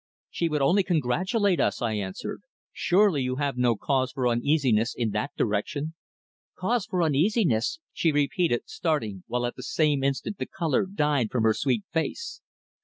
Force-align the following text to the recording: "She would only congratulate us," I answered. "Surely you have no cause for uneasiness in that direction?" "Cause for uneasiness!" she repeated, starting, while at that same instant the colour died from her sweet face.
"She 0.31 0.49
would 0.49 0.63
only 0.63 0.81
congratulate 0.81 1.59
us," 1.59 1.79
I 1.79 1.93
answered. 1.93 2.41
"Surely 2.73 3.21
you 3.21 3.35
have 3.35 3.55
no 3.55 3.75
cause 3.75 4.11
for 4.11 4.27
uneasiness 4.27 4.95
in 4.97 5.11
that 5.11 5.29
direction?" 5.37 5.93
"Cause 6.57 6.87
for 6.87 7.03
uneasiness!" 7.03 7.77
she 7.93 8.11
repeated, 8.11 8.63
starting, 8.65 9.23
while 9.27 9.45
at 9.45 9.55
that 9.57 9.61
same 9.61 10.03
instant 10.03 10.39
the 10.39 10.47
colour 10.47 10.87
died 10.87 11.29
from 11.29 11.43
her 11.43 11.53
sweet 11.53 11.83
face. 11.93 12.41